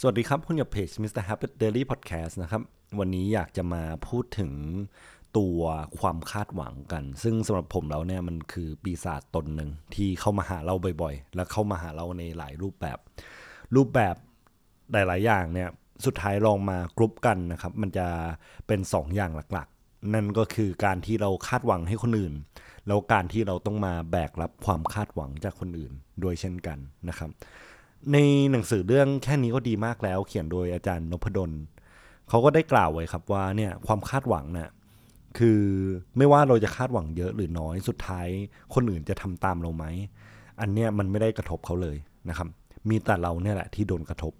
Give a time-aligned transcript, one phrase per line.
[0.00, 1.22] สวัสดีครับ คุณอยู่เพจ Mr.
[1.28, 2.62] Happy Daily Podcast นะครับ
[2.98, 4.52] วันนี้อยากจะมาพูดถึง
[5.38, 5.60] ตัว
[5.98, 12.98] ความคาดหวังกัน ซึ่งสำหรับผมแล้วเนี่ยมันคือปีศาจตนหนึ่งที่เข้ามาหาเราบ่อยๆ และเข้ามาหาเราในหลายรูปแบบ
[13.74, 14.14] รูปแบบ
[14.92, 15.68] หลายๆ อย่างเนี่ย
[16.06, 18.06] สุดท้ายลองมากรุ๊ปกันนะครับ มันจะ
[18.66, 22.34] เป็น 2 อย่างหลักๆ นั่นก็คือการที่เราคาดหวังให้คนอื่น
[22.86, 26.78] แล้วการที่เราต้องมาแบกรับความคาดหวังจากคนอื่น โดยเช่นกัน
[27.08, 27.30] นะครับ
[28.12, 28.18] ใน
[28.50, 31.50] หนังสือเรื่องแค่นี้ก็ดีมากแล้ว เขียนโดยอาจารย์นพดล
[32.28, 34.70] เขาก็ได้กล่าวไว้ครับว่าเนี่ยความคาดหวังน่ะ
[35.38, 35.60] คือ
[36.16, 38.28] ไม่ว่าเราจะคาดหวังเยอะหรือน้อยสุดท้าย
[38.74, 39.84] คนอื่นจะทำตามเราไหม
[40.60, 41.96] อันเนี้ยมันไม่ได้กระทบเขาเลย
[42.28, 42.48] นะครับ
[42.88, 44.32] มีแต่เราเนี่ยแหละที่โดนกระทบ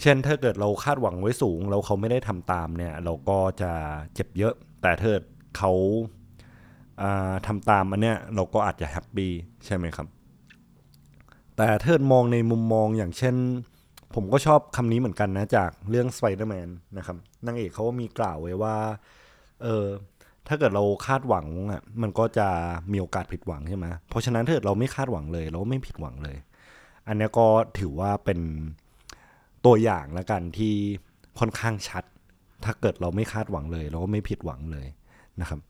[0.00, 3.70] เช่นถ้าเกิดเราคาดหวังไว้สูง แล้วเขาไม่ได้ทำตามเนี่ยเราก็จะ
[4.14, 5.12] เจ็บเยอะ แต่ถ้า
[5.58, 5.72] เขา
[7.46, 9.32] ทำตามอันเนี้ยเราก็อาจจะแฮปปี้
[9.66, 10.06] ใช่ไหมครับ
[11.60, 13.34] แต่เทิดมองในมุมมองอย่างเช่น
[14.14, 16.68] ผมก็ชอบคำนี้เหมือนกันนะ จากเรื่อง Spider-Man
[16.98, 18.76] นะครับนางเอกเขาก็มีกล่าวไว้ว่า
[19.62, 19.86] เออ
[20.48, 22.48] ถ้าเกิดเราคาดหวังอะมันก็จะ
[22.92, 26.36] มีโอกาสผิดหวังใช่ไหมเพราะฉะนั้นถ้าเกิดเราไม่คาดหวังเลยเราไม่ผิดหวังเลย
[27.06, 27.46] อันนี้ก็
[27.78, 28.40] ถือว่าเป็น
[29.64, 30.74] ตัวอย่างล้วกันที่
[31.38, 32.04] ค่อนข้างชัด
[32.64, 34.86] ถ้าเกิดเราไม่คาดหวังเลย เราก็ไม่ผิดหวังเลย
[35.40, 35.60] นะครับ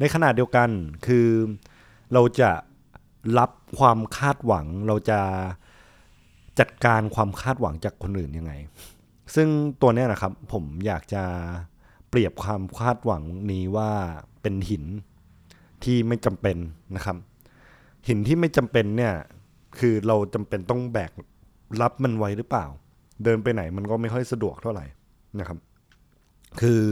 [0.00, 0.68] ในขณะเดียวกัน
[1.06, 1.28] คือ
[2.14, 2.50] เราจะ
[3.38, 5.20] รับความคาดหวังเราจะ
[6.58, 8.52] จัดการความคาดหวังจากคนอื่นยังไง
[9.34, 9.48] ซึ่ง
[9.82, 11.22] ตัวนี้นะครับผมอยากจะ
[12.08, 13.90] เปรียบความคาดหวังนี้ว่า
[14.42, 14.84] เป็นหิน
[15.84, 16.56] ที่ไม่จำเป็น
[16.96, 17.16] นะครับ
[18.08, 19.14] หินที่ไม่จำเป็นเนี่ย
[19.78, 21.12] คือเราจำเป็นต้องแบก
[21.80, 22.66] รับมันไว้หรือเปล่า
[23.24, 24.84] เดินไปไหนมันก็ไม่ค่อยสะดวกเท่าไหร่
[25.38, 25.58] นะครับ
[26.60, 26.82] คือ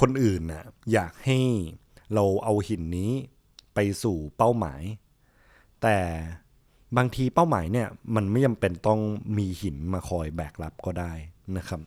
[0.00, 1.38] คนอื่นนะอยากให้
[2.14, 3.10] เราเอาหินนี้
[3.74, 4.82] ไปสู่เป้าหมาย
[5.82, 5.98] แต่
[6.96, 9.00] บางทีเป้าหมายเนี่ยมันไม่จำเป็นต้อง
[9.38, 11.12] มีหินมาคอยแบกรับก็ได้
[11.56, 11.80] นะครับ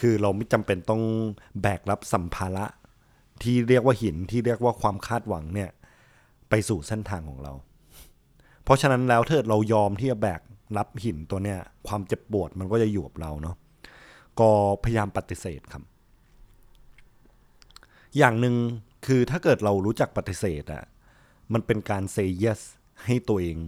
[0.00, 1.02] คือเราไม่จำเป็นต้อง
[1.62, 2.66] แบกรับสัมภาระ
[3.42, 5.70] ที่เรียกว่าหินที่เรียกว่าความคาดหวังเนี่ย
[6.48, 7.52] ไปสู่เส้นทางของเรา
[8.64, 10.40] เพราะฉะนั้นแล้วถ้าเรายอมที่จะแบก
[10.76, 13.56] รับหินตัวเนี้ยความเจ็บปวดมันก็จะอยู่กับเราเนาะ
[14.40, 14.50] ก็
[14.84, 15.82] พยายามปฏิเสธครับ
[18.18, 18.54] อย่างหนึ่ง
[19.06, 20.84] คือถ้าเกิดเรารู้จักปฏิเสธอะ
[21.52, 22.60] มันเป็นการ say yes
[23.04, 23.58] ให้ตัวเอง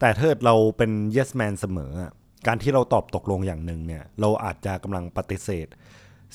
[0.00, 1.92] แต่ถ้าเราเป็น yes man เสมอ
[2.46, 5.66] การที่เราตอบตกลงอย่างหนึ่งเนี่ย เราอาจจะกำลังปฏิเสธ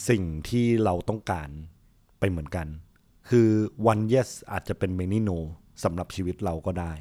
[0.09, 1.49] สิ่งที่เราต้องการ
[2.19, 2.67] ไปเหมือนกัน
[3.29, 3.49] คือ
[3.91, 5.37] one yes อาจจะเป็น many no
[5.83, 6.93] สำหรับชีวิตเราก็ได้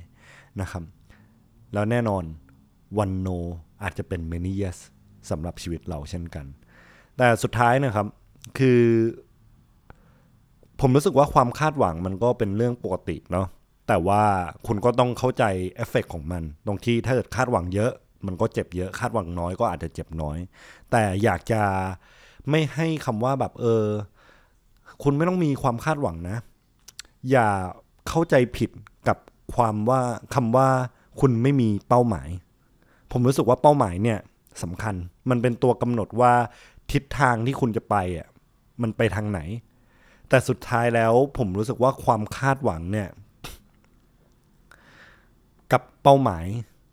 [0.61, 0.85] นะครับ
[1.73, 2.25] แล้วแน่นอน
[3.03, 3.39] one no
[3.83, 4.79] อาจจะเป็น many yes
[5.31, 6.47] สำหรับชีวิตเราเช่นกัน
[7.17, 8.07] แต่สุดท้ายนะครับ
[8.59, 8.83] คือ
[10.81, 13.47] ผมรู้สึกว่าความคาดหวังมันก็เป็นเรื่องปกติเนาะ
[13.93, 14.25] แต่ว่า
[14.67, 15.45] คุณก็ต้องเข้าใจ
[15.77, 17.93] เอฟเฟกของมัน ตรงที่ถ้าเกิดคาดหวังเยอะ
[18.27, 20.39] มันก็เจ็บเยอะ คาดหวังน้อยก็อาจจะเจ็บน้อย
[20.91, 21.63] แต่อยากจะ
[22.51, 23.85] ไม่ให้คำว่าแบบเออ
[25.03, 26.37] คุณไม่ต้องมีความคาดหวังนะ
[27.31, 27.49] อย่า
[28.09, 28.71] เข้าใจผิด
[29.09, 29.19] กับ
[29.55, 30.01] ความว่า
[30.35, 30.69] คำว่า
[31.21, 32.29] คุณไม่มีเป้าหมาย
[33.13, 34.19] ผมรู้สึกว่าเป้าหมายเนี่ย
[34.63, 34.95] สำคัญ
[35.31, 36.33] มันเป็นตัวกำหนดว่า
[36.93, 38.29] ทิศทางที่คุณจะไปอะ
[38.83, 39.41] มันไปทางไหน
[40.29, 43.09] แต่สุดท้ายแล้วผมรู้สึกว่าความคาดหวังเนี่ย
[45.73, 46.45] กับเป้าหมาย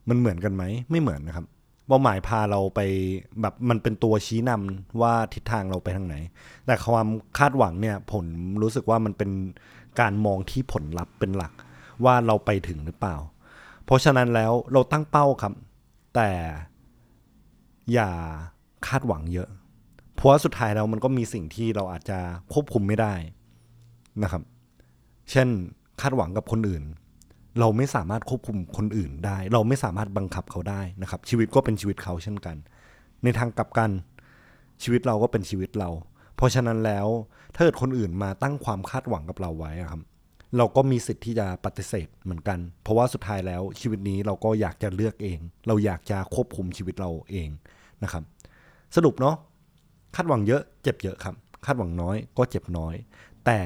[0.09, 1.45] มันเหมือนกันไหมไม่เหมือนนะครับ
[1.88, 2.79] เป้าหมายพาเราไป
[3.41, 6.15] แบบมันเป็นตัวชี้นำว่าทิศทางเราไปทางไหน
[6.65, 8.25] แต่ความคาดหวังเนี่ยผม
[8.61, 9.31] รู้สึกว่ามันเป็น
[9.99, 11.53] การมองที่ผลลัพธ์เป็นหลัก
[12.05, 13.16] ว่าเราไปถึงหรือเปล่า
[13.85, 15.53] เพราะฉะนั้นแล้วเราตั้งเป้าครับ
[16.16, 16.29] แต่
[17.93, 18.09] อย่า
[18.87, 19.49] คาดหวังเยอะ
[20.16, 22.19] เพราะว่าสุดท้ายแล้วมันก็มีสิ่งที่เราอาจจะ
[22.53, 23.13] ควบคุมไม่ได้
[24.23, 24.43] นะครับ
[25.31, 25.47] เช่น
[26.01, 26.83] คาดหวังกับคนอื่น
[27.59, 32.56] เราไม่สามารถควบคุมคนอื่นได้ เราไม่สามารถบังคับเขาได้นะครับ ชีวิตก็เป็นชีวิตเขาเช่นกัน
[33.24, 33.91] ในทางกลับกัน
[34.84, 35.90] ชีวิตเราก็เป็นชีวิตเรา
[36.35, 37.08] เพราะฉะนั้นแล้ว
[37.56, 40.02] ถ้าเกิดคนอื่นมาตั้งความคาดหวังกับเราไว้ครับ
[40.58, 47.50] เราก็มีสิทธิ์ที่จะปฏิเสธเหมือนกัน เพราะว่าสุดท้ายแล้วชีวิตนี้เราก็อยากจะเลือกเอง เราอยากจะควบคุมชีวิตเราเอง
[48.03, 48.24] นะครับ
[48.96, 49.35] สรุปเนาะ
[50.16, 51.35] คาดหวังเยอะ เจ็บเยอะครับ
[51.66, 52.96] คาดหวังน้อยก็เจ็บน้อย
[53.46, 53.59] แต่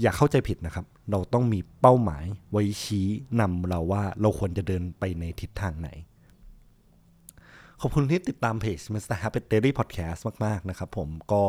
[0.00, 3.06] อย่าเข้าใจผิดนะครับ เราต้องมีเป้าหมายไว้ชี้
[3.40, 5.90] นำเราว่าเราควรจะเดินไปในทิศทางไหน
[7.80, 9.16] ขอบคุณที่ติดตามเพจ Mr.
[9.22, 11.42] Happy Daily Podcast มาก ๆ นะครับผมก็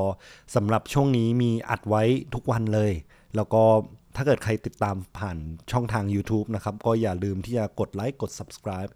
[0.55, 2.03] สำหรับช่วงนี้มีอัดไว้
[2.33, 2.91] ทุกวันเลย
[3.35, 3.63] แล้วก็
[4.15, 5.37] ถ้าเกิดใครติดตามผ่าน
[5.71, 8.91] ช่องทาง YouTube นะครับ ก็อย่าลืมที่จะกดไลค์กด subscribe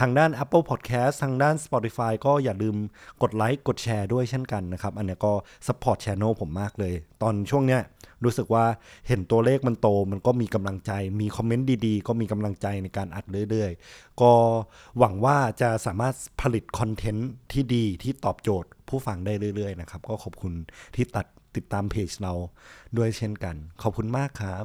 [0.00, 2.76] ทางด้าน Apple Podcast ทางด้าน Spotify ก็อย่าลืม
[3.22, 5.32] กดไลค์กดแชร์ด้วยเช่นกันนะครับ อันนี้ก็
[5.66, 7.80] support channel ผมมากเลย ตอนช่วงเนี้ย
[8.24, 8.64] รู้สึกว่า
[9.08, 14.32] เห็นตัวเลขมันโต มันก็มีกำลังใจ มีคอมเมนต์ดีๆ ก็มีกำลังใจในการอัดเรื่อยๆ ก็
[14.98, 20.52] หวังว่าจะสามารถผลิตคอนเทนต์ที่ดีที่ตอบโจทย์ผู้ฟังได้เรื่อยๆนะครับ ก็ขอบคุณ
[20.94, 22.34] ที่ตัด ติดตามเพจเรา
[22.96, 24.64] ด้วยเช่นกัน ขอบคุณมากครับ